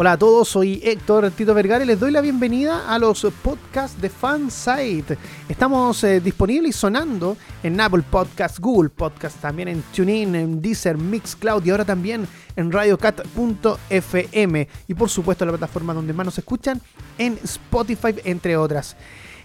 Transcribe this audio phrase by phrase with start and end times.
[0.00, 4.00] Hola a todos, soy Héctor Tito Vergara y les doy la bienvenida a los podcasts
[4.00, 5.18] de Fansite.
[5.48, 10.96] Estamos eh, disponibles y sonando en Apple Podcasts, Google Podcasts, también en TuneIn, en Deezer,
[10.96, 16.80] Mixcloud y ahora también en RadioCat.fm y por supuesto la plataforma donde más nos escuchan
[17.18, 18.94] en Spotify, entre otras.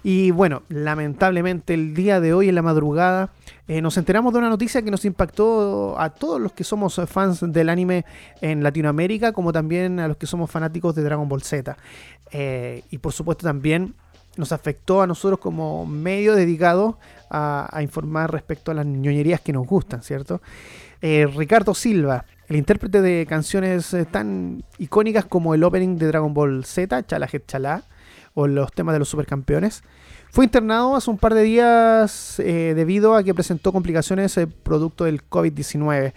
[0.03, 3.31] Y bueno, lamentablemente el día de hoy en la madrugada
[3.69, 7.39] eh, nos enteramos de una noticia que nos impactó a todos los que somos fans
[7.41, 8.03] del anime
[8.41, 11.77] en Latinoamérica, como también a los que somos fanáticos de Dragon Ball Z.
[12.31, 13.95] Eh, y por supuesto también
[14.35, 16.97] nos afectó a nosotros como medio dedicado
[17.29, 20.41] a, informar respecto a las ñoñerías que nos gustan, ¿cierto?
[21.01, 26.65] Eh, Ricardo Silva, el intérprete de canciones tan icónicas como el opening de Dragon Ball
[26.65, 27.83] Z, Chala Chala,
[28.33, 29.83] o los temas de los supercampeones.
[30.29, 35.03] Fue internado hace un par de días eh, debido a que presentó complicaciones eh, producto
[35.03, 36.13] del COVID-19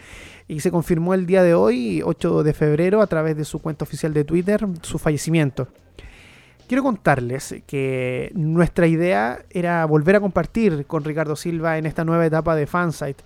[0.49, 3.85] y se confirmó el día de hoy, 8 de febrero, a través de su cuenta
[3.85, 5.69] oficial de Twitter, su fallecimiento.
[6.67, 12.27] Quiero contarles que nuestra idea era volver a compartir con Ricardo Silva en esta nueva
[12.27, 13.23] etapa de Fansite.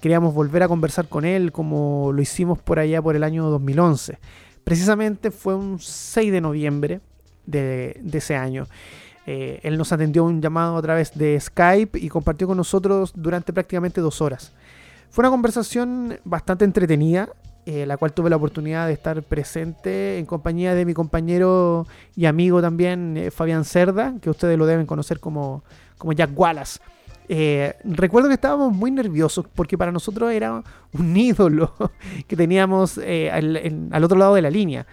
[0.00, 4.18] Queríamos volver a conversar con él como lo hicimos por allá por el año 2011.
[4.64, 7.00] Precisamente fue un 6 de noviembre
[7.46, 8.66] de, ese año.
[9.26, 13.52] Eh, él nos atendió un llamado a través de Skype y compartió con nosotros durante
[13.52, 14.52] prácticamente dos horas.
[15.10, 17.30] Fue una conversación bastante entretenida,
[17.66, 22.26] eh, la cual tuve la oportunidad de estar presente en compañía de mi compañero y
[22.26, 25.62] amigo también, eh, Fabián Cerda, que ustedes lo deben conocer como,
[25.96, 26.80] como Jack Wallace.
[27.84, 31.72] recuerdo que estábamos muy nerviosos porque para nosotros era un ídolo
[32.26, 34.86] que teníamos al, otro lado de la línea.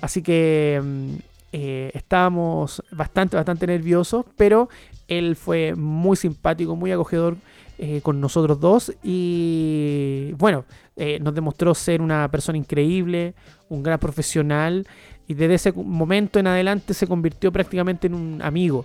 [0.00, 4.68] Así que mm, eh, estábamos bastante, bastante nerviosos, pero
[5.06, 7.36] él fue muy simpático, muy acogedor
[7.78, 10.66] eh, con nosotros dos y bueno,
[10.96, 13.34] eh, nos demostró ser una persona increíble,
[13.70, 14.86] un gran profesional
[15.26, 18.84] y desde ese momento en adelante se convirtió prácticamente en un amigo.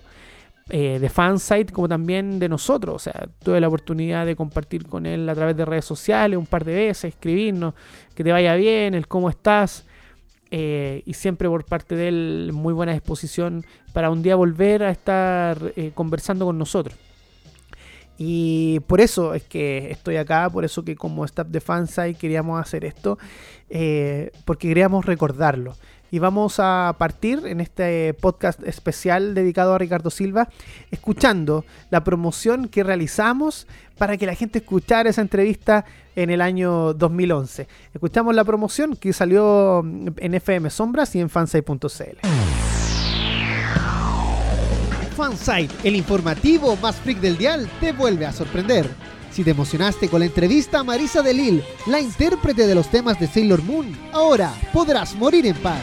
[0.65, 2.95] de fansite como también de nosotros.
[2.95, 6.45] O sea, tuve la oportunidad de compartir con él a través de redes sociales un
[6.45, 7.73] par de veces, escribirnos
[8.15, 9.85] que te vaya bien, el cómo estás.
[10.55, 14.91] Eh, y siempre por parte de él muy buena disposición para un día volver a
[14.91, 16.95] estar eh, conversando con nosotros.
[18.19, 22.61] Y por eso es que estoy acá, por eso que como staff de Fansite queríamos
[22.61, 23.17] hacer esto,
[23.71, 25.73] eh, porque queríamos recordarlo.
[26.13, 30.47] Y vamos a partir en este podcast especial dedicado a Ricardo Silva,
[30.91, 33.65] escuchando la promoción que realizamos
[33.97, 35.85] para que la gente escuchara esa entrevista
[36.15, 37.67] en el año 2011.
[37.95, 42.19] Escuchamos la promoción que salió en FM Sombras y en fansite.cl.
[45.17, 48.87] Fansite, el informativo más freak del dial, te vuelve a sorprender.
[49.33, 53.25] Si te emocionaste con la entrevista a Marisa Delil, la intérprete de los temas de
[53.25, 55.81] Sailor Moon, ahora podrás morir en paz.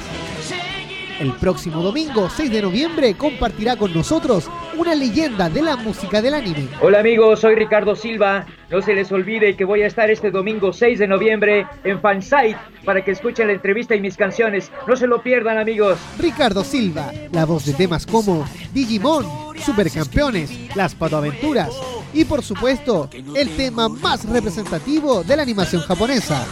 [1.19, 6.35] El próximo domingo, 6 de noviembre, compartirá con nosotros una leyenda de la música del
[6.35, 6.69] anime.
[6.81, 8.47] Hola amigos, soy Ricardo Silva.
[8.71, 12.57] No se les olvide que voy a estar este domingo 6 de noviembre en Fansite
[12.85, 14.71] para que escuchen la entrevista y mis canciones.
[14.87, 15.99] No se lo pierdan amigos.
[16.21, 19.27] Ricardo Silva, la voz de temas como Digimon,
[19.59, 21.71] Supercampeones, Las Patoaventuras
[22.13, 26.45] y por supuesto el tema más representativo de la animación japonesa.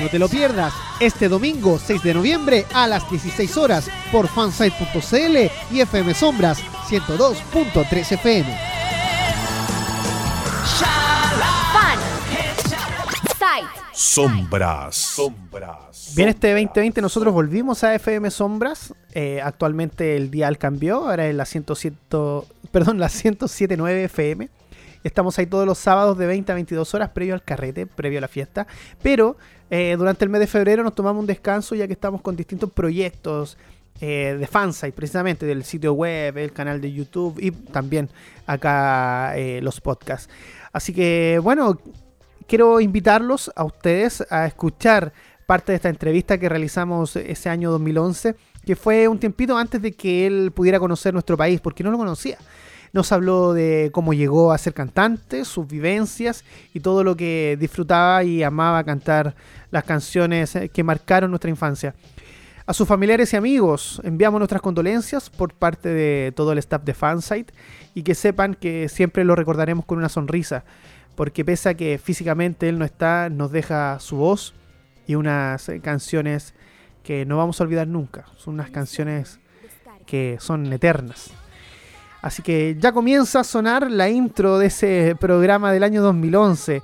[0.00, 5.74] No te lo pierdas este domingo 6 de noviembre a las 16 horas por fansite.cl
[5.74, 8.58] y FM Sombras 102.3 FM.
[13.92, 14.96] Sombras.
[14.96, 15.89] Sombras.
[16.16, 18.94] Bien, este 2020 nosotros volvimos a FM Sombras.
[19.12, 21.96] Eh, actualmente el dial cambió, ahora es la 107,
[22.72, 24.48] perdón, la 107.9 FM.
[25.04, 28.22] Estamos ahí todos los sábados de 20 a 22 horas previo al carrete, previo a
[28.22, 28.66] la fiesta.
[29.02, 29.36] Pero
[29.70, 32.70] eh, durante el mes de febrero nos tomamos un descanso ya que estamos con distintos
[32.72, 33.56] proyectos
[34.00, 38.08] eh, de fansite, precisamente del sitio web, el canal de YouTube y también
[38.46, 40.28] acá eh, los podcasts.
[40.72, 41.78] Así que bueno,
[42.48, 45.12] quiero invitarlos a ustedes a escuchar
[45.50, 49.90] parte de esta entrevista que realizamos ese año 2011, que fue un tiempito antes de
[49.90, 52.38] que él pudiera conocer nuestro país, porque no lo conocía.
[52.92, 58.22] Nos habló de cómo llegó a ser cantante, sus vivencias y todo lo que disfrutaba
[58.22, 59.34] y amaba cantar
[59.72, 61.96] las canciones que marcaron nuestra infancia.
[62.64, 66.94] A sus familiares y amigos enviamos nuestras condolencias por parte de todo el staff de
[66.94, 67.52] Fansite
[67.92, 70.62] y que sepan que siempre lo recordaremos con una sonrisa,
[71.16, 74.54] porque pese a que físicamente él no está, nos deja su voz
[75.10, 76.54] y unas canciones
[77.02, 78.26] que no vamos a olvidar nunca.
[78.36, 79.40] Son unas canciones
[80.06, 81.32] que son eternas.
[82.22, 86.80] Así que ya comienza a sonar la intro de ese programa del año 2011.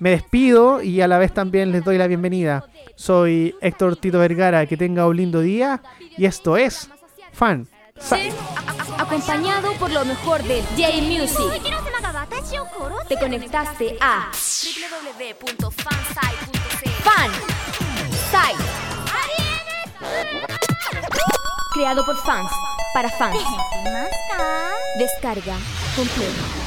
[0.00, 2.64] me despido y a la vez también les doy la bienvenida.
[2.96, 5.80] Soy Héctor Tito Vergara, que tenga un lindo día
[6.18, 6.90] y esto es
[7.32, 7.68] Fan.
[8.00, 8.30] Sí,
[8.98, 11.62] acompañado por lo mejor de J-Music.
[13.08, 17.59] Te conectaste a www.fansite.cl Fan
[21.72, 22.50] Creado por fans,
[22.94, 23.36] para fans.
[24.98, 25.56] Descarga
[25.96, 26.60] completa.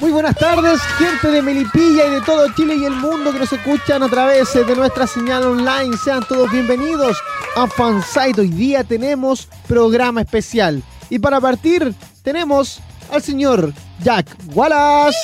[0.00, 3.52] Muy buenas tardes, gente de Melipilla y de todo Chile y el mundo que nos
[3.52, 5.96] escuchan a través de nuestra señal online.
[5.96, 7.18] Sean todos bienvenidos
[7.54, 8.40] a Fansite.
[8.40, 10.82] Hoy día tenemos programa especial.
[11.10, 12.80] Y para partir, tenemos
[13.12, 15.18] al señor Jack Wallace.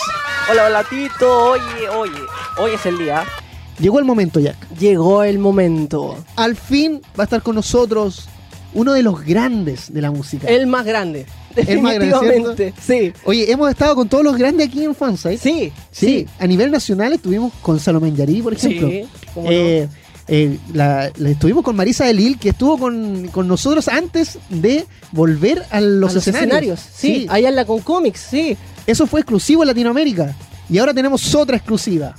[0.50, 1.52] Hola, hola Tito.
[1.52, 2.20] Oye, oye,
[2.58, 3.24] hoy es el día.
[3.78, 4.56] Llegó el momento, Jack.
[4.78, 6.16] Llegó el momento.
[6.36, 8.28] Al fin va a estar con nosotros
[8.74, 10.48] uno de los grandes de la música.
[10.48, 11.26] El más grande.
[11.56, 13.12] El más grande, Definitivamente, sí.
[13.24, 15.36] Oye, hemos estado con todos los grandes aquí en Fansite.
[15.36, 16.26] Sí, Sí, sí.
[16.38, 18.88] a nivel nacional estuvimos con Salomé Yarí, por ejemplo.
[18.88, 19.04] Sí,
[19.36, 19.50] no.
[19.50, 19.88] Eh,
[20.28, 25.62] eh, la- la- estuvimos con Marisa Delil, que estuvo con, con nosotros antes de volver
[25.70, 26.80] a los, A los escenarios.
[26.94, 28.56] Sí, allá en la con cómics, sí.
[28.86, 30.34] Eso fue exclusivo en Latinoamérica.
[30.70, 32.14] Y ahora tenemos otra exclusiva.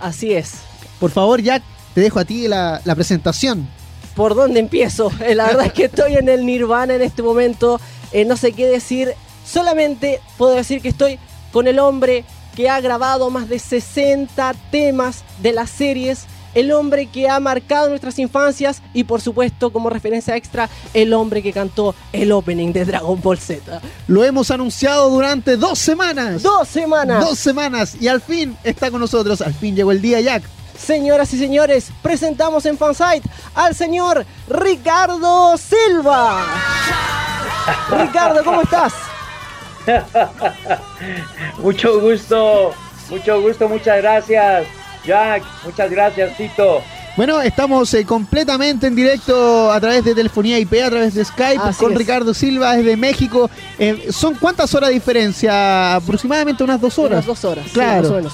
[0.00, 0.52] Así es.
[1.00, 1.62] Por favor, Jack,
[1.94, 3.68] te dejo a ti la, la presentación.
[4.14, 5.10] ¿Por dónde empiezo?
[5.20, 7.80] Eh, La verdad es que estoy en el nirvana en este momento.
[8.12, 9.12] Eh, no sé qué decir.
[9.46, 11.18] Solamente puedo decir que estoy
[11.52, 12.24] con el hombre
[12.54, 16.26] que ha grabado más de 60 temas de las series.
[16.54, 21.42] El hombre que ha marcado nuestras infancias y por supuesto como referencia extra el hombre
[21.42, 23.80] que cantó el opening de Dragon Ball Z.
[24.08, 26.42] Lo hemos anunciado durante dos semanas.
[26.42, 27.24] Dos semanas.
[27.24, 27.96] Dos semanas.
[28.00, 29.40] Y al fin está con nosotros.
[29.40, 30.42] Al fin llegó el día, Jack.
[30.78, 36.44] Señoras y señores, presentamos en Fansite al señor Ricardo Silva.
[37.90, 38.94] Ricardo, ¿cómo estás?
[41.58, 42.74] Mucho gusto,
[43.10, 44.66] mucho gusto, muchas gracias.
[45.04, 46.82] Jack, muchas gracias, Tito.
[47.16, 51.60] Bueno, estamos eh, completamente en directo a través de telefonía IP, a través de Skype,
[51.60, 51.98] Así con es.
[51.98, 53.50] Ricardo Silva desde México.
[53.78, 55.96] Eh, ¿Son cuántas horas de diferencia?
[55.96, 57.24] Aproximadamente unas dos horas.
[57.24, 57.64] Unas dos horas.
[57.64, 58.30] sí, Claro.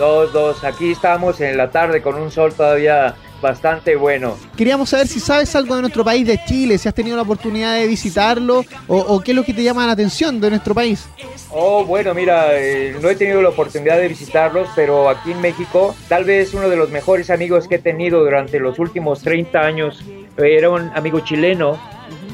[0.00, 0.32] O menos.
[0.32, 0.64] Dos, dos, dos.
[0.64, 4.36] Aquí estamos en la tarde con un sol todavía bastante bueno.
[4.56, 7.74] Queríamos saber si sabes algo de nuestro país, de Chile, si has tenido la oportunidad
[7.74, 11.06] de visitarlo o, o qué es lo que te llama la atención de nuestro país.
[11.50, 15.94] Oh, bueno, mira, eh, no he tenido la oportunidad de visitarlos, pero aquí en México,
[16.08, 20.02] tal vez uno de los mejores amigos que he tenido durante los últimos 30 años
[20.36, 21.78] era un amigo chileno,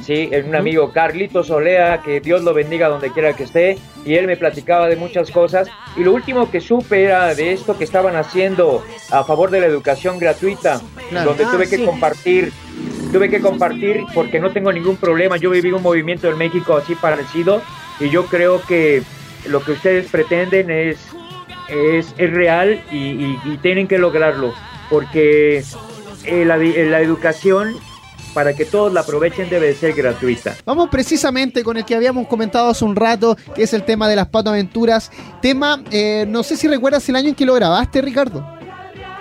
[0.02, 4.14] sí, era un amigo Carlito Solea, que Dios lo bendiga donde quiera que esté, y
[4.14, 7.84] él me platicaba de muchas cosas, y lo último que supe era de esto que
[7.84, 11.30] estaban haciendo a favor de la educación gratuita, Claro.
[11.30, 11.84] donde Ah, tuve que sí.
[11.84, 12.52] compartir
[13.12, 15.36] tuve que compartir porque no tengo ningún problema.
[15.36, 17.60] Yo viví un movimiento en México así parecido
[18.00, 19.02] y yo creo que
[19.46, 20.96] lo que ustedes pretenden es,
[21.68, 24.54] es, es real y, y- y tienen que lograrlo
[24.88, 25.62] porque
[26.24, 27.76] eh, la, la educación
[28.34, 30.54] para que todos la aprovechen debe de ser gratuita.
[30.64, 34.16] Vamos precisamente con el que habíamos comentado hace un rato, que es el tema de
[34.16, 35.10] las Pato Aventuras.
[35.40, 38.44] Tema, eh, no sé si recuerdas el año en que lo grabaste, Ricardo.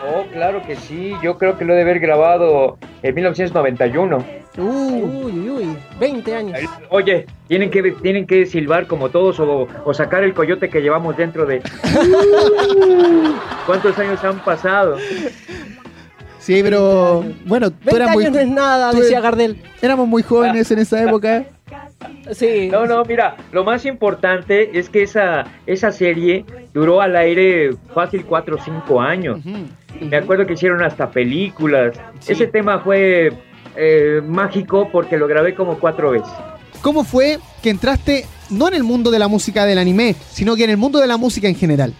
[0.04, 1.14] Oh, claro que sí.
[1.22, 4.26] Yo creo que lo he de haber grabado en 1991.
[4.58, 5.78] Uh, Uy, uy, uy.
[6.00, 6.60] 20 años.
[6.90, 11.16] Oye, tienen que, tienen que silbar como todos o, o sacar el coyote que llevamos
[11.16, 11.62] dentro de...
[13.66, 14.98] ¿Cuántos años han pasado?
[16.42, 19.62] Sí, pero bueno, tú 20 eras muy, no es nada, tú- decía Gardel.
[19.82, 21.46] éramos muy jóvenes en esa época.
[22.34, 22.68] Sí.
[22.72, 26.44] No, no, mira, lo más importante es que esa, esa serie
[26.74, 29.40] duró al aire fácil 4 o 5 años.
[30.00, 31.96] Me acuerdo que hicieron hasta películas.
[32.20, 32.34] Sí.
[32.34, 33.32] Ese tema fue
[33.76, 36.30] eh, mágico porque lo grabé como cuatro veces.
[36.82, 40.64] ¿Cómo fue que entraste no en el mundo de la música del anime, sino que
[40.64, 41.94] en el mundo de la música en general?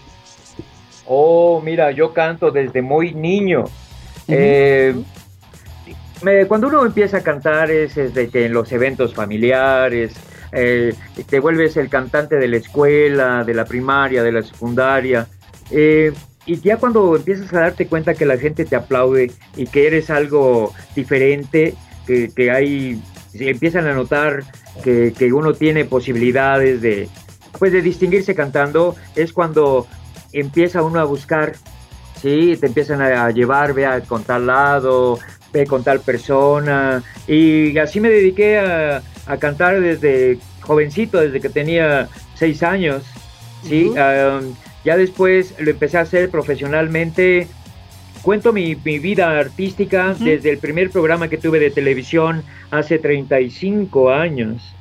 [1.06, 3.64] Oh, mira, yo canto desde muy niño.
[4.28, 4.94] Eh,
[6.22, 10.14] me- cuando uno empieza a cantar es desde que en los eventos familiares,
[10.52, 10.94] eh,
[11.28, 15.26] te vuelves el cantante de la escuela, de la primaria, de la secundaria.
[15.70, 16.12] eh,
[16.44, 20.10] y ya cuando empiezas a darte cuenta que la gente te aplaude y que eres
[20.10, 21.74] algo diferente,
[22.04, 23.00] que, hay,
[23.34, 24.42] empiezan a notar
[24.82, 27.08] que, que uno tiene posibilidades de,
[27.58, 29.86] pues de distinguirse cantando, es cuando
[30.32, 31.52] empieza uno a buscar,
[32.22, 35.18] sí, te empiezan a, llevar, ve a, con tal lado,
[35.52, 41.48] ve con tal persona, y así me dediqué a, a cantar desde jovencito, desde que
[41.48, 43.02] tenía seis años,
[43.62, 47.46] sí, um, ya después lo empecé a hacer profesionalmente.
[48.22, 54.10] Cuento mi, mi vida artística desde el primer programa que tuve de televisión hace 35
[54.10, 54.74] años.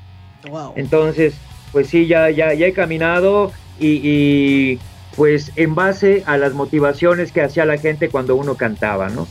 [0.49, 0.73] Wow.
[0.75, 1.33] Entonces,
[1.71, 4.79] pues sí, ya, ya, ya he caminado y, y,
[5.15, 9.27] pues en base a las motivaciones que hacía la gente cuando uno cantaba, ¿no?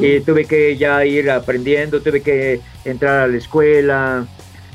[0.00, 4.26] Y tuve que ya ir aprendiendo, tuve que entrar a la escuela,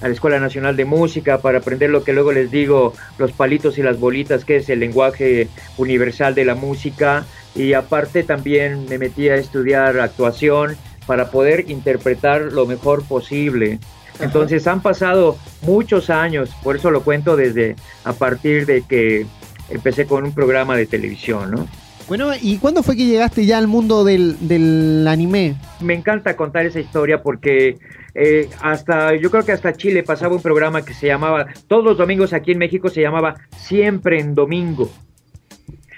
[0.01, 3.77] a la Escuela Nacional de Música para aprender lo que luego les digo, los palitos
[3.77, 7.25] y las bolitas, que es el lenguaje universal de la música.
[7.55, 13.79] Y aparte también me metí a estudiar actuación para poder interpretar lo mejor posible.
[14.19, 19.25] Entonces han pasado muchos años, por eso lo cuento desde a partir de que
[19.69, 21.67] empecé con un programa de televisión, ¿no?
[22.07, 25.55] Bueno, ¿y cuándo fue que llegaste ya al mundo del, del anime?
[25.79, 27.77] Me encanta contar esa historia porque
[28.15, 31.97] eh, hasta, yo creo que hasta Chile pasaba un programa que se llamaba, todos los
[31.97, 34.89] domingos aquí en México se llamaba Siempre en Domingo.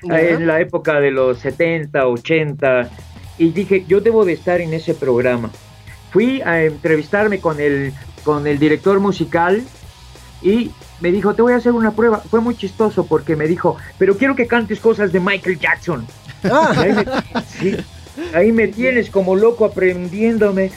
[0.04, 2.90] En la época de los 70, 80.
[3.38, 5.50] Y dije, yo debo de estar en ese programa.
[6.12, 9.64] Fui a entrevistarme con el, con el director musical
[10.42, 12.20] y me dijo, te voy a hacer una prueba.
[12.20, 16.06] Fue muy chistoso porque me dijo, pero quiero que cantes cosas de Michael Jackson.
[16.44, 16.74] Ah.
[16.78, 17.06] Ahí, me,
[17.46, 17.78] sí,
[18.34, 20.72] ahí me tienes como loco aprendiéndome.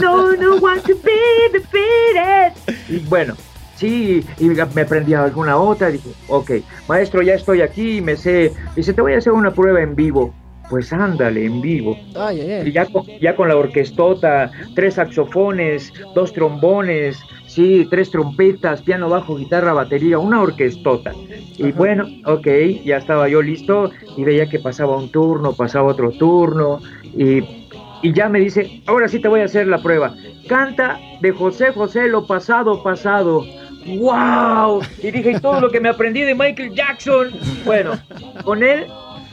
[0.00, 2.52] no, no want to be defeated.
[2.88, 3.34] Y bueno,
[3.76, 5.88] sí, y me aprendí alguna otra.
[5.88, 6.50] Dije, ok,
[6.88, 8.52] maestro, ya estoy aquí, me sé.
[8.76, 10.34] Dice, te voy a hacer una prueba en vivo
[10.70, 11.98] pues ándale, en vivo.
[12.64, 19.08] Y ya con, ya con la orquestota, tres saxofones, dos trombones, sí, tres trompetas, piano,
[19.08, 21.12] bajo, guitarra, batería, una orquestota.
[21.56, 22.46] Y bueno, ok,
[22.84, 26.80] ya estaba yo listo y veía que pasaba un turno, pasaba otro turno
[27.16, 27.68] y,
[28.02, 30.14] y ya me dice, ahora sí te voy a hacer la prueba.
[30.48, 33.44] Canta de José José lo pasado, pasado.
[33.86, 34.80] ¡Wow!
[35.02, 37.30] Y dije, todo lo que me aprendí de Michael Jackson.
[37.64, 37.92] Bueno,
[38.44, 38.86] con él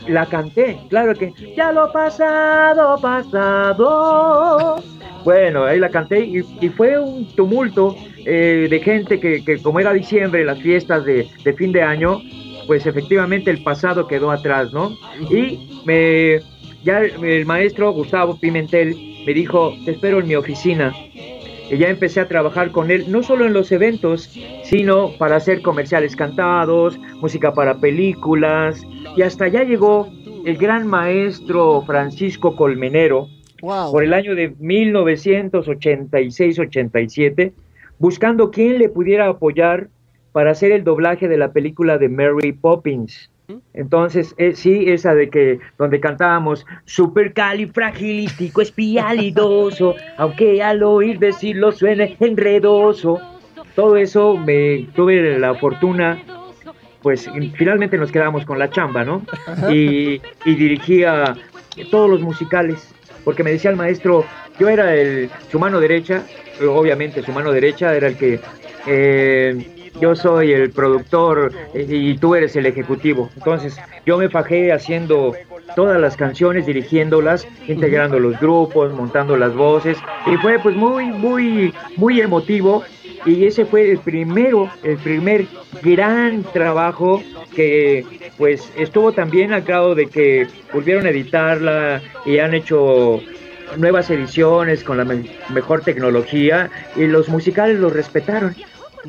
[0.08, 4.82] la canté, claro que ya lo pasado, pasado.
[5.24, 9.92] Bueno, ahí la canté y, fue un tumulto eh, de gente que, que, como era
[9.92, 12.20] diciembre, las fiestas de, de, fin de año,
[12.66, 14.96] pues efectivamente el pasado quedó atrás, ¿no?
[15.30, 16.40] Y me,
[16.84, 20.94] ya el maestro Gustavo Pimentel me dijo, te espero en mi oficina
[21.78, 24.30] ya empecé a trabajar con él, no solo en los eventos,
[24.64, 28.82] sino para hacer comerciales cantados, música para películas,
[29.16, 30.08] y hasta allá llegó
[30.44, 33.28] el gran maestro Francisco Colmenero,
[33.60, 37.52] por el año de 1986-87,
[37.98, 39.88] buscando quién le pudiera apoyar
[40.32, 43.28] para hacer el doblaje de la película de Mary Poppins.
[43.74, 52.16] Entonces, eh, sí, esa de que donde cantábamos supercalifragilístico espialidoso, aunque al oír decirlo suene
[52.20, 53.20] enredoso.
[53.74, 56.20] Todo eso me tuve la fortuna,
[57.02, 59.22] pues finalmente nos quedamos con la chamba, ¿no?
[59.70, 61.34] Y, dirigía
[61.90, 62.92] todos los musicales,
[63.24, 64.24] porque me decía el maestro,
[64.58, 66.24] yo era el, su mano derecha,
[66.68, 68.40] obviamente su mano derecha era el que
[68.86, 73.30] eh, yo soy el productor y tú eres el ejecutivo.
[73.36, 75.34] Entonces yo me fajé haciendo
[75.74, 81.74] todas las canciones, dirigiéndolas, integrando los grupos, montando las voces y fue pues muy, muy,
[81.96, 82.84] muy emotivo
[83.26, 85.46] y ese fue el primero, el primer
[85.82, 87.22] gran trabajo
[87.54, 88.04] que
[88.38, 93.20] pues estuvo también al grado de que volvieron a editarla y han hecho
[93.76, 95.04] nuevas ediciones con la
[95.50, 98.54] mejor tecnología y los musicales los respetaron.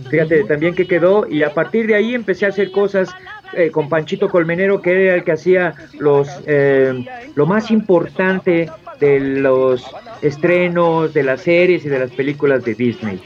[0.10, 3.10] Fíjate también que quedó y a partir de ahí empecé a hacer cosas
[3.54, 7.06] eh, con Panchito Colmenero, que era el que hacía los eh,
[7.36, 8.70] lo más importante
[9.00, 9.84] de los
[10.22, 13.20] estrenos, de las series y de las películas de Disney.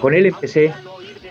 [0.00, 0.72] Con él empecé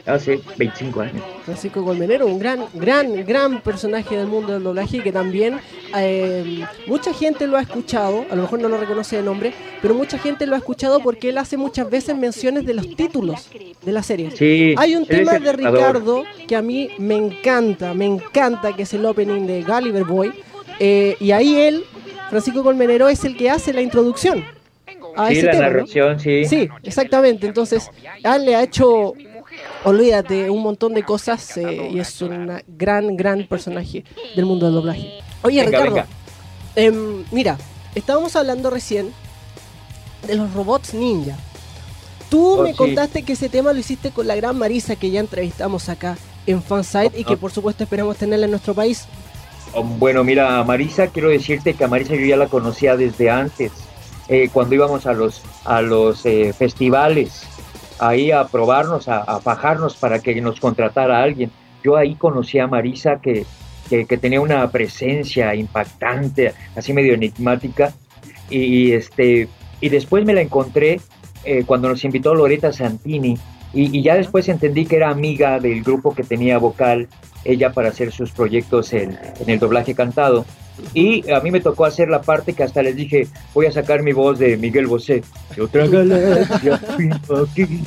[0.06, 1.24] hace 25 años.
[1.44, 5.60] Francisco Colmenero, un gran, gran, gran personaje del mundo del doblaje que también
[5.98, 9.94] eh, mucha gente lo ha escuchado, a lo mejor no lo reconoce de nombre, pero
[9.94, 13.50] mucha gente lo ha escuchado porque él hace muchas veces menciones de los títulos
[13.82, 14.32] de la serie.
[14.32, 18.94] Sí, Hay un tema de Ricardo que a mí me encanta, me encanta, que es
[18.94, 20.34] el opening de Gulliver Boy,
[20.80, 21.84] eh, y ahí él,
[22.30, 24.44] Francisco Colmenero, es el que hace la introducción.
[25.16, 26.44] A sí, la narración, sí.
[26.44, 27.48] Sí, exactamente.
[27.48, 27.90] Entonces,
[28.22, 29.14] él le ha hecho
[29.84, 34.04] olvídate, un montón de cosas eh, y es un gran, gran personaje
[34.36, 35.20] del mundo del doblaje.
[35.44, 36.04] Oye, Ricardo,
[36.76, 37.58] em, mira,
[37.94, 39.14] estábamos hablando recién
[40.28, 41.38] de los robots ninja.
[42.30, 45.20] Tú oh, me contaste que ese tema lo hiciste con la gran Marisa que ya
[45.20, 46.18] entrevistamos acá
[46.48, 49.06] en Fansite y que por supuesto esperamos tenerla en nuestro país.
[49.74, 53.72] Oh, bueno, mira, Marisa, quiero decirte que a Marisa yo ya la conocía desde antes,
[54.28, 57.44] eh, cuando íbamos a los, a los eh, festivales
[58.00, 61.52] ahí a probarnos, a, fajarnos para que nos contratara alguien.
[61.84, 63.46] Yo ahí conocí a Marisa que,
[63.90, 67.94] que, tenía una presencia impactante, así medio enigmática,
[68.50, 69.48] y, este,
[69.82, 71.00] y después me la encontré
[71.44, 73.38] eh, cuando nos invitó Loreta Santini
[73.74, 77.08] y, ya después entendí que era amiga del grupo que tenía vocal
[77.44, 80.46] ella para hacer sus proyectos en el doblaje cantado.
[80.94, 84.04] Y a mí me tocó hacer la parte que hasta les dije, voy a sacar
[84.04, 85.24] mi voz de Miguel Bosé.
[85.56, 87.82] De otra galaxia aquí,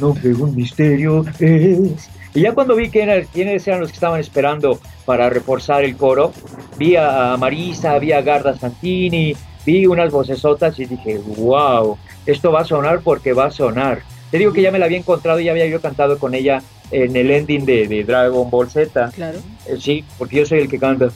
[0.00, 2.08] no que un misterio es.
[2.34, 5.96] Y ya cuando vi quién era- quiénes eran los que estaban esperando para reforzar el
[5.96, 6.32] coro,
[6.78, 12.62] vi a Marisa, vi a Garda Santini, vi unas vocesotas y dije, wow, esto va
[12.62, 14.00] a sonar porque va a sonar.
[14.34, 16.60] Te digo que ya me la había encontrado y ya había yo cantado con ella
[16.90, 19.12] en el ending de, de Dragon Ball Z.
[19.14, 19.38] Claro.
[19.64, 21.10] Eh, Sí, porque yo soy el que canta.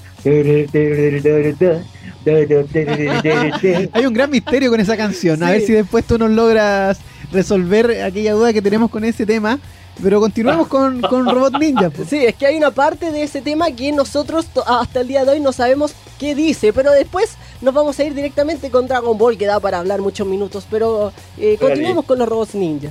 [3.92, 5.42] Hay un gran misterio con esa canción.
[5.42, 5.52] A Sí.
[5.52, 6.98] ver si después tú nos logras
[7.32, 9.58] resolver aquella duda que tenemos con ese tema.
[10.00, 11.90] Pero continuamos con, con Robot Ninja.
[11.90, 12.08] pues.
[12.08, 15.24] Sí, es que hay una parte de ese tema que nosotros to- hasta el día
[15.24, 19.18] de hoy no sabemos qué dice, pero después nos vamos a ir directamente con Dragon
[19.18, 22.90] Ball, que da para hablar muchos minutos, pero eh, continuemos con los robots ninja.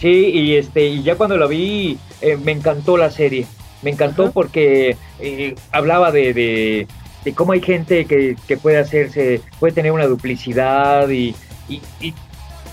[0.00, 3.46] Sí, y este, y ya cuando la vi, eh, me encantó la serie.
[3.82, 4.32] Me encantó Ajá.
[4.32, 6.86] porque eh, hablaba de, de,
[7.24, 11.34] de cómo hay gente que, que puede hacerse, puede tener una duplicidad y,
[11.68, 12.14] y, y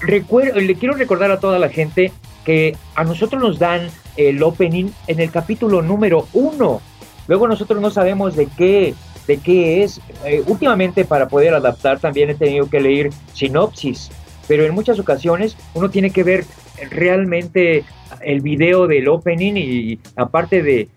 [0.02, 2.12] recuer- le quiero recordar a toda la gente
[2.46, 6.82] que a nosotros nos dan el opening en el capítulo número uno.
[7.28, 8.94] Luego nosotros no sabemos de qué,
[9.28, 10.00] de qué es.
[10.26, 14.10] Eh, últimamente para poder adaptar también he tenido que leer sinopsis,
[14.48, 16.46] pero en muchas ocasiones uno tiene que ver
[16.90, 17.84] realmente
[18.22, 20.90] el video del opening y aparte de,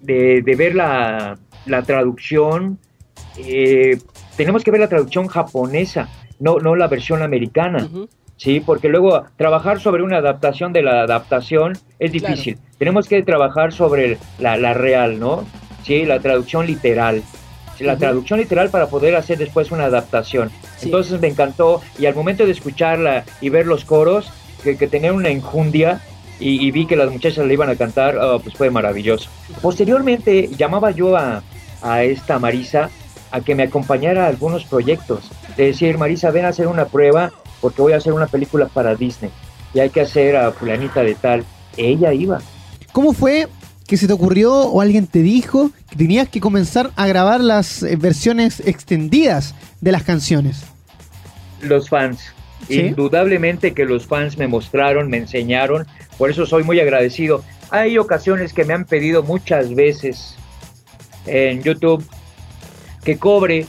[0.00, 2.78] de, de ver la, la traducción,
[3.38, 3.98] eh,
[4.36, 6.08] tenemos que ver la traducción japonesa,
[6.40, 7.84] no, no la versión americana.
[7.84, 8.08] Ujú.
[8.36, 12.28] Sí, porque luego trabajar sobre una adaptación de la adaptación es Claro.
[12.36, 12.58] difícil.
[12.78, 15.44] Tenemos que trabajar sobre la, la real, ¿no?
[15.82, 17.22] Sí, la traducción literal.
[17.76, 18.00] Sí, la Ujú.
[18.00, 20.50] traducción literal para poder hacer después una adaptación.
[20.76, 20.86] Sí.
[20.86, 24.30] Entonces me encantó y al momento de escucharla y ver los coros,
[24.62, 26.02] que, que tenían una enjundia
[26.40, 29.28] y, y vi que las muchachas le iban a cantar, ah, pues fue maravilloso.
[29.60, 31.42] Posteriormente llamaba yo a,
[31.82, 32.90] a esta Marisa
[33.30, 35.30] a que me acompañara a algunos proyectos.
[35.56, 38.94] De decir, Marisa, ven a hacer una prueba porque voy a hacer una película para
[38.94, 39.30] Disney
[39.74, 41.44] y hay que hacer a fulanita de tal.
[41.76, 42.40] Ella iba.
[42.92, 43.48] ¿Cómo fue
[43.86, 47.82] que se te ocurrió o alguien te dijo que tenías que comenzar a grabar las
[47.82, 50.62] eh, versiones extendidas de las canciones?
[51.60, 52.20] Los fans.
[52.68, 55.86] Indudablemente que los fans me mostraron, me enseñaron,
[56.18, 57.42] por eso soy muy agradecido.
[57.70, 60.36] Hay ocasiones que me han pedido muchas veces
[61.26, 62.04] en YouTube
[63.04, 63.66] que cobre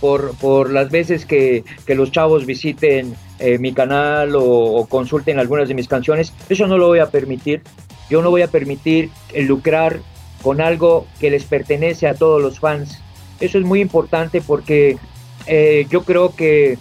[0.00, 5.68] por, por las veces que, que los chavos visiten eh, mi canal o, consulten algunas
[5.68, 6.32] de mis canciones.
[6.48, 7.62] Eso no lo voy a permitir.
[8.08, 10.00] Yo no voy a permitir lucrar
[10.42, 13.02] con algo que les pertenece a todos los fans.
[13.40, 14.96] Eso es muy importante porque
[15.46, 16.78] eh, yo creo que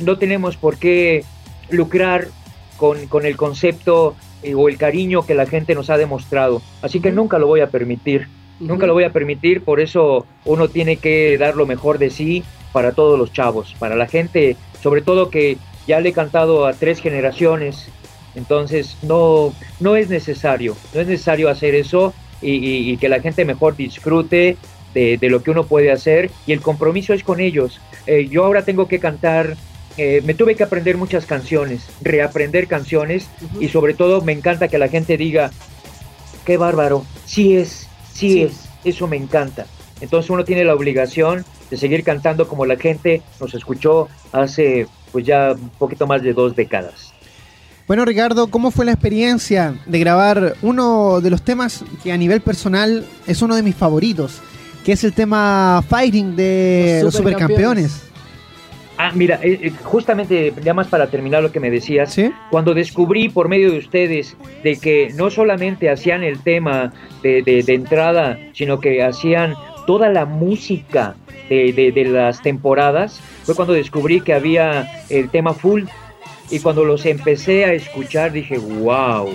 [0.00, 1.24] no tenemos por qué
[1.70, 2.28] lucrar
[2.76, 6.62] con, con el concepto eh, o el cariño que la gente nos ha demostrado.
[6.82, 8.28] Así que nunca lo voy a permitir.
[8.60, 12.44] Nunca lo voy a permitir, por eso uno tiene que dar lo mejor de sí
[12.72, 15.56] para todos los chavos, para la gente, sobre todo que
[15.88, 17.88] ya le he cantado a tres generaciones,
[18.36, 23.20] entonces no, no es necesario, no es necesario hacer eso y, y- y que la
[23.20, 24.56] gente mejor disfrute
[24.94, 27.80] de, de lo que uno puede hacer y el compromiso es con ellos.
[28.06, 29.56] Eh, yo ahora tengo que cantar,
[29.96, 33.26] eh, me tuve que aprender muchas canciones, reaprender canciones
[33.60, 35.50] y sobre todo me encanta que la gente diga,
[36.44, 38.42] qué bárbaro, sí es, sí, Sí.
[38.42, 39.66] es, eso me encanta.
[40.00, 45.24] Entonces uno tiene la obligación de seguir cantando como la gente nos escuchó hace pues
[45.26, 47.12] ya un poquito más de dos décadas.
[47.86, 52.40] Bueno, Ricardo, ¿cómo fue la experiencia de grabar uno de los temas que a nivel
[52.40, 54.40] personal es uno de mis favoritos,
[54.84, 57.90] que es el tema Fighting de Los los Supercampeones.
[57.92, 58.11] Supercampeones?
[59.04, 62.30] Ah, mira, eh, eh, justamente ya más para terminar lo que me decías, ¿Sí?
[62.52, 67.64] cuando descubrí por medio de ustedes de que no solamente hacían el tema de, de-
[67.64, 69.54] de entrada, sino que hacían
[69.88, 71.16] toda la música
[71.48, 75.82] de, de- de las temporadas, fue cuando descubrí que había el tema full
[76.48, 79.30] y cuando los empecé a escuchar dije, wow,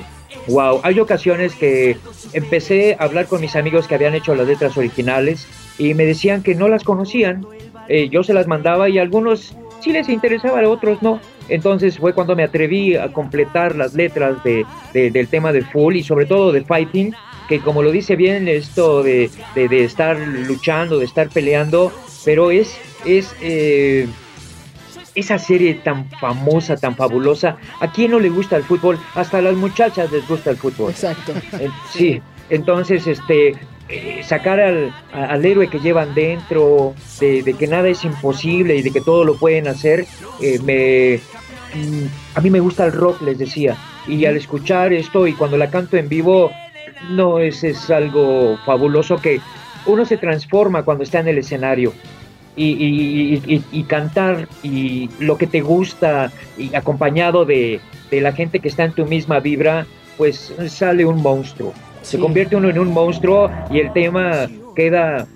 [0.47, 0.79] wow.
[0.83, 1.97] Hay ocasiones que
[2.31, 5.45] empecé a hablar con mis amigos que habían hecho las letras originales
[5.77, 7.45] y me decían que no las conocían.
[7.89, 11.19] Eh, yo se las mandaba y a algunos sí les interesaba, a otros no.
[11.49, 15.95] Entonces fue cuando me atreví a completar las letras de, de- del tema de Full
[15.95, 17.13] y sobre todo de Fighting,
[17.47, 21.93] que como lo dice bien esto de, de- estar luchando, de estar peleando,
[22.25, 24.07] pero es, es eh,
[25.15, 27.55] esa serie tan famosa, tan fabulosa.
[27.79, 28.99] ¿A quién no le gusta el fútbol?
[29.15, 30.91] Hasta a las muchachas les gusta el fútbol.
[30.91, 31.31] Exacto.
[31.59, 33.55] Eh, sí, entonces este
[33.89, 38.91] eh, sacar al, al héroe que llevan dentro, de, que nada es imposible y de
[38.91, 40.05] que todo lo pueden hacer,
[40.41, 41.19] eh, me
[41.79, 43.75] mm, a mí me gusta el rock, les decía,
[44.07, 46.51] y al escuchar esto y cuando la canto en vivo,
[47.11, 49.39] no es, es algo fabuloso que
[49.85, 51.93] uno se transforma cuando está en el escenario.
[52.59, 58.67] Y- y cantar y lo que te gusta y acompañado de, de la gente que
[58.67, 59.85] está en tu misma vibra,
[60.17, 61.71] pues sale un monstruo.
[62.01, 65.27] Se convierte uno en un monstruo y el tema queda,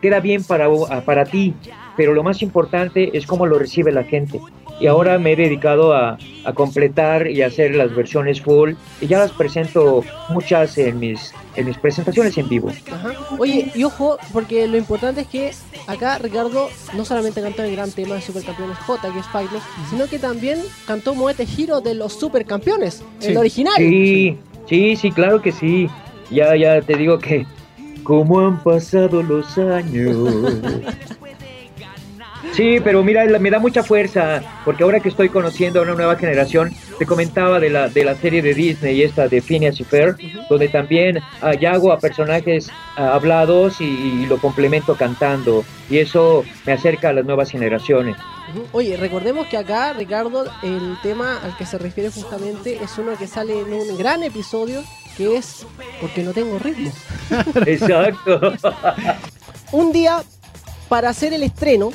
[0.00, 0.68] queda bien para,
[1.04, 1.54] para ti,
[1.96, 4.40] pero lo más importante es cómo lo recibe la gente.
[4.80, 9.20] Y ahora me he dedicado a, a completar y hacer las versiones full y ya
[9.20, 12.72] las presento muchas en mis, en mis presentaciones en vivo.
[12.92, 13.12] Ajá.
[13.38, 15.52] Oye, y ojo, porque lo importante es que
[15.86, 20.06] acá Ricardo no solamente cantó el gran tema de Supercampeones J, que es Fightless, sino
[20.08, 23.28] que también cantó Moete Hero de los Supercampeones, Sí.
[23.30, 23.74] el original.
[23.76, 24.36] Sí,
[24.68, 25.88] sí, sí, claro que sí.
[26.30, 27.46] Ya, ya te digo que
[28.02, 30.16] cómo han pasado los años.
[32.52, 36.14] Sí, pero mira, me da mucha fuerza, porque ahora que estoy conociendo a una nueva
[36.14, 40.16] generación, te comentaba de la, de la serie de Disney, esta de Phineas y Ferb,
[40.48, 46.74] donde también hago a personajes ah, hablados y, y lo complemento cantando, y eso me
[46.74, 48.16] acerca a las nuevas generaciones.
[48.70, 53.26] Oye, recordemos que acá, Ricardo, el tema al que se refiere justamente es uno que
[53.26, 54.84] sale en un gran episodio
[55.16, 55.66] que es
[56.00, 56.90] Porque no tengo ritmo.
[57.66, 58.40] Exacto.
[59.72, 60.22] Un día,
[60.88, 61.90] para hacer el estreno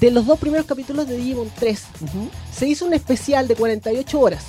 [0.00, 1.82] de los dos primeros capítulos de Digimon 3,
[2.52, 4.44] se hizo un especial de 48 horas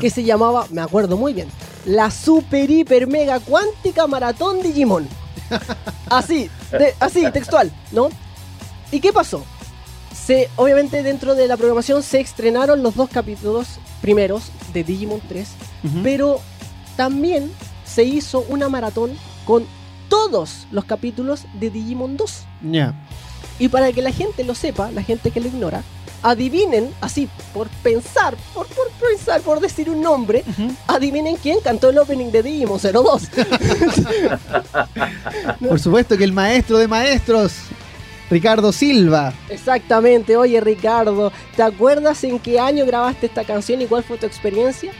[0.00, 1.48] que se llamaba, me acuerdo muy bien,
[1.84, 5.06] la Super Hiper Mega Cuántica Maratón Digimon.
[6.10, 8.08] Así, de- así, textual, ¿no?
[8.90, 9.44] ¿Y qué pasó?
[10.14, 13.66] Se, obviamente dentro de la programación se estrenaron los dos capítulos
[14.02, 15.48] primeros de Digimon 3,
[15.84, 15.98] Ujú.
[16.02, 16.40] pero
[16.98, 17.50] también
[17.84, 19.12] se hizo una maratón
[19.44, 19.64] con
[20.08, 22.44] todos los capítulos de Digimon 2.
[22.72, 22.92] Ya.
[23.60, 25.84] Y para que la gente lo sepa, la gente que lo ignora,
[26.24, 30.42] adivinen, así, por pensar, por, por pensar, por decir un nombre,
[30.88, 33.28] adivinen quién cantó el opening de Digimon 02.
[35.68, 37.52] Por supuesto que el maestro de maestros,
[38.28, 39.32] Ricardo Silva.
[39.48, 44.26] Exactamente, oye Ricardo, ¿te acuerdas en qué año grabaste esta canción y cuál fue tu
[44.26, 44.92] experiencia?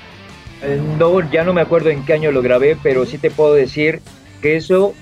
[0.62, 3.55] Eh, No, ya no me acuerdo en qué año lo grabé, pero sí te puedo
[3.55, 4.01] decir
[4.42, 4.94] que eso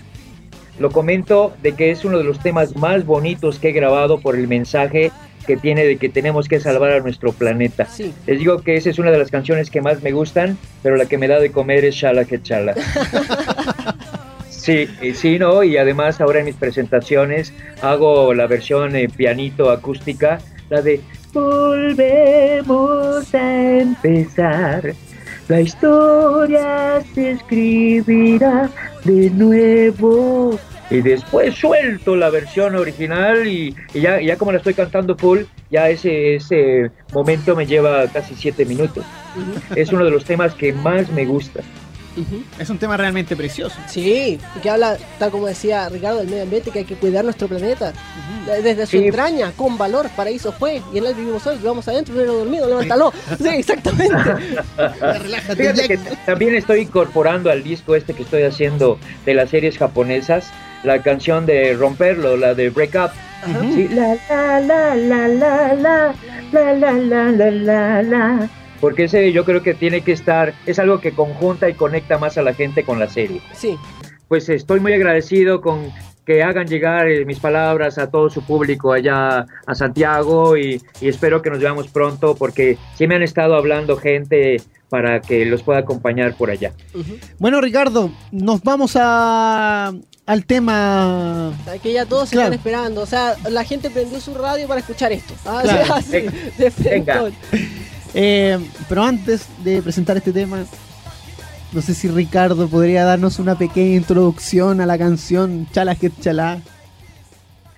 [0.79, 4.37] lo comento de que es uno de los temas más bonitos que he grabado por
[4.37, 5.11] el mensaje
[5.47, 7.87] que tiene de que tenemos que salvar a nuestro planeta.
[7.87, 8.13] Sí.
[8.27, 11.07] Les digo que esa es una de las canciones que más me gustan, pero la
[11.07, 12.75] que me da de comer es Shala que Chala.
[14.67, 15.63] Sí, sí, ¿no?
[15.63, 20.41] Y además ahora en mis presentaciones hago la versión eh, pianito acústica,
[20.71, 21.01] la de
[21.33, 24.93] Volvemos a empezar.
[25.49, 28.69] La historia se escribirá
[29.05, 30.59] de nuevo.
[30.91, 35.43] Y después suelto la versión original y, y ya, ya como la estoy cantando full,
[35.71, 39.05] ya ese, ese momento me lleva casi siete minutos.
[39.75, 41.61] Es uno de los temas que más me gusta.
[42.17, 42.43] Ujú.
[42.59, 43.77] Es un tema realmente precioso.
[43.89, 47.25] Sí, y que habla, tal como decía Ricardo, del medio ambiente, que hay que cuidar
[47.25, 47.93] nuestro planeta.
[48.63, 49.07] Desde su Sí.
[49.07, 53.13] entraña, con valor, paraíso fue, y en él vivimos hoy, vivamos adentro, pero dormido, levántalo.
[53.39, 54.15] Sí, exactamente.
[54.77, 59.79] Relájate, Fíjate que también estoy incorporando al disco este que estoy haciendo de las series
[59.79, 60.47] japonesas
[60.85, 63.11] la canción de Romperlo, la de Break Up.
[63.43, 63.61] Ajá.
[63.75, 66.15] Sí, la la la la la la
[66.53, 68.51] la la la la la la
[68.81, 72.39] porque ese yo creo que tiene que estar, es algo que conjunta y conecta más
[72.39, 73.41] a la gente con la serie.
[73.55, 73.77] Sí,
[74.29, 75.91] Pues estoy muy agradecido con
[76.25, 81.09] que hagan llegar eh, mis palabras a todo su público allá a Santiago y, y
[81.09, 84.57] espero que nos veamos pronto porque sí me han estado hablando gente
[84.89, 86.73] para que los pueda acompañar por allá.
[87.39, 89.93] Bueno, Ricardo, nos vamos a,
[90.27, 91.53] al tema.
[91.83, 92.55] que ya todos se Claro.
[92.55, 93.01] están esperando.
[93.03, 95.35] O sea, la gente prendió su radio para escuchar esto.
[95.45, 95.83] Ah, Claro.
[95.83, 96.27] o sea, así,
[96.59, 97.31] de Venga.
[98.19, 100.65] Eh, pero antes de presentar este tema,
[101.73, 106.63] no sé si Ricardo podría darnos una pequeña introducción a la canción Chala que Chala,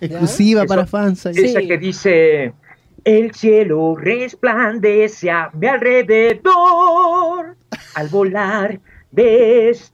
[0.00, 1.26] exclusiva Eso- para fans.
[1.34, 1.44] Sí.
[1.44, 2.52] Esa que dice,
[3.02, 7.56] el cielo resplandece a mi alrededor,
[7.96, 8.78] al volar
[9.10, 9.88] destellos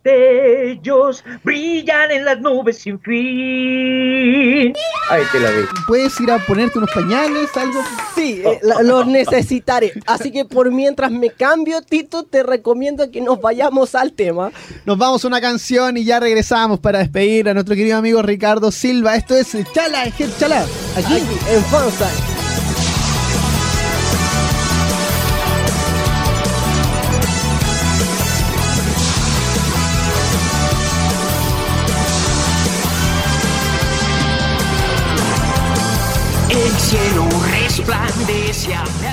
[1.43, 4.73] brillan en las nubes sin fin.
[5.11, 5.75] Ahí te la dejo.
[5.87, 7.81] ¿Puedes ir a ponerte unos pañales, algo?
[8.15, 9.93] Sí, eh, la- los necesitaré.
[10.07, 14.51] Así que por mientras me cambio, Tito, te recomiendo que nos vayamos al tema.
[14.85, 18.71] Nos vamos a una canción y ya regresamos para despedir a nuestro querido amigo Ricardo
[18.73, 19.17] Silva.
[19.17, 20.05] Esto es Chala
[20.39, 20.65] Chala,
[20.97, 22.34] aquí Aquí, en Fanside.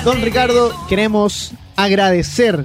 [0.04, 2.64] Don Ricardo, queremos agradecer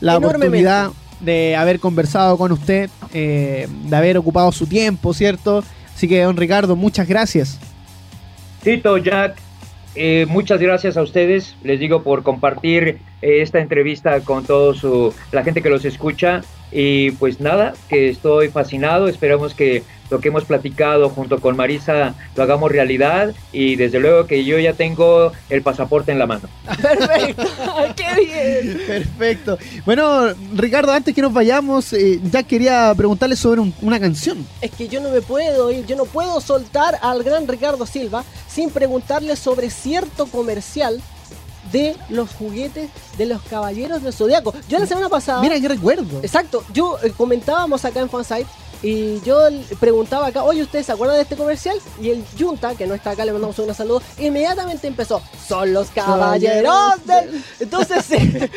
[0.00, 5.62] la oportunidad de haber conversado con usted, eh, de haber ocupado su tiempo, ¿cierto?
[5.94, 7.58] Así que, don Ricardo, muchas gracias.
[8.62, 9.36] Tito, Jack,
[9.94, 14.74] eh, muchas gracias a ustedes, les digo, por compartir eh, esta entrevista con toda
[15.32, 16.42] la gente que los escucha.
[16.76, 22.14] Y pues nada, que estoy fascinado, esperamos que lo que hemos platicado junto con Marisa
[22.36, 26.42] lo hagamos realidad y desde luego que yo ya tengo el pasaporte en la mano.
[26.82, 27.44] Perfecto,
[27.96, 28.82] qué bien.
[28.86, 29.58] Perfecto.
[29.86, 34.44] Bueno, Ricardo, antes que nos vayamos, eh, ya quería preguntarle sobre un- una canción.
[34.60, 38.24] Es que yo no me puedo ir, yo no puedo soltar al gran Ricardo Silva
[38.48, 41.00] sin preguntarle sobre cierto comercial
[41.74, 44.54] de los juguetes de los caballeros del zodiaco.
[44.68, 45.40] Yo la semana pasada.
[45.40, 46.20] Mira qué recuerdo.
[46.22, 48.46] Exacto, yo eh, comentábamos acá en Fansite
[48.84, 49.40] y yo
[49.80, 51.78] preguntaba acá, oye, ¿ustedes se acuerdan de este comercial?
[52.02, 55.88] Y el Junta, que no está acá, le mandamos un saludo, inmediatamente empezó, son los
[55.88, 57.42] caballeros del...
[57.60, 58.04] Entonces,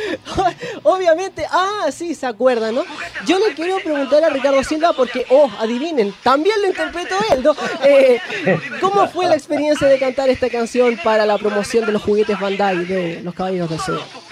[0.84, 2.84] obviamente, ah, sí, se acuerdan, ¿no?
[3.26, 7.56] Yo le quiero preguntar a Ricardo Silva porque, oh, adivinen, también lo interpretó él, ¿no?
[7.86, 8.20] Eh,
[8.82, 12.84] ¿Cómo fue la experiencia de cantar esta canción para la promoción de los juguetes Bandai
[12.84, 14.28] de los caballeros del Zodiaco?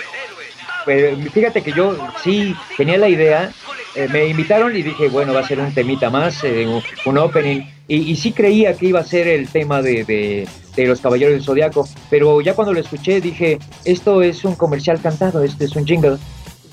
[0.85, 3.51] Pues, fíjate que yo sí tenía la idea,
[3.95, 7.17] eh, me invitaron y dije, bueno, va a ser un temita más, eh, un, un
[7.17, 10.99] opening, y, y sí creía que iba a ser el tema de, de- de los
[10.99, 15.63] Caballeros del Zodiaco, pero ya cuando lo escuché dije, esto es un comercial cantado, este
[15.65, 16.17] es un jingle,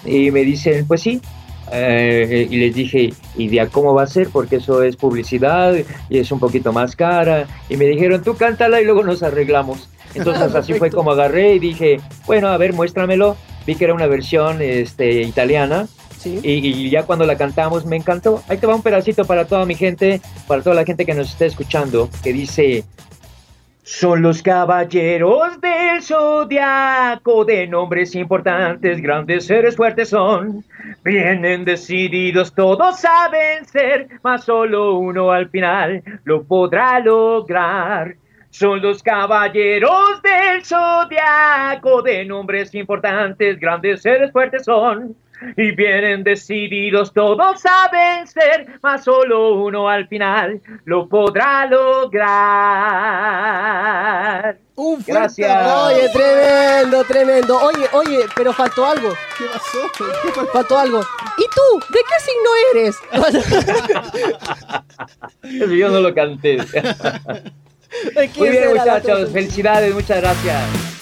[0.05, 1.21] y me dicen, pues sí,
[1.71, 4.29] eh, y les dije, ¿y de a cómo va a ser?
[4.29, 5.75] Porque eso es publicidad
[6.11, 9.89] y es un poquito más cara, y me dijeron, tú cántala y luego nos arreglamos.
[10.15, 13.37] Entonces así fue como agarré y dije, bueno, a ver, muéstramelo.
[13.67, 15.87] Vi que era una versión este, italiana
[16.25, 18.43] Y, ya cuando la cantamos me encantó.
[18.49, 21.31] Ahí te va un pedacito para toda mi gente, para toda la gente que nos
[21.31, 22.85] está escuchando, que dice...
[23.85, 30.65] Son los caballeros del zodiaco, de nombres importantes, grandes seres fuertes son.
[31.03, 38.15] Vienen decididos todos a vencer, mas solo uno al final lo podrá lograr.
[38.51, 45.17] Son los caballeros del zodiaco, de nombres importantes, grandes seres fuertes son.
[45.57, 52.23] Y vienen decididos todos a vencer, mas solo uno al final lo podrá lograr.
[54.75, 55.73] Un fuerte Gracias.
[55.85, 57.59] Oye, tremendo, tremendo.
[57.59, 59.11] Oye, oye, pero faltó algo.
[59.37, 59.79] ¿Qué pasó?
[59.97, 60.47] ¿Qué pasó?
[60.47, 61.01] Faltó algo.
[61.37, 61.81] ¿Y tú?
[61.91, 62.97] ¿De qué signo eres?
[65.43, 66.57] Eso yo no lo canté.
[68.37, 69.31] Muy bien, muchachos.
[69.31, 71.02] Felicidades, muchas gracias.